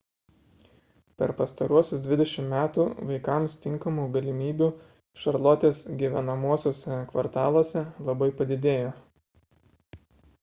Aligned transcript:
per 1.21 1.31
pastaruosius 1.39 1.99
20 2.05 2.45
metų 2.53 2.85
vaikams 3.09 3.57
tinkamų 3.65 4.05
galimybių 4.15 4.69
šarlotės 5.25 5.81
gyvenamuosiuose 5.99 6.97
kvartaluose 7.11 7.83
labai 8.09 8.31
padidėjo 8.41 8.89